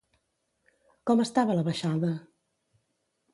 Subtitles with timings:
[1.11, 2.11] Com estava la baixada?